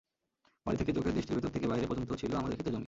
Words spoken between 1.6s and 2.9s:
বাইরে পর্যন্ত ছিল আমাদের খেতের জমি।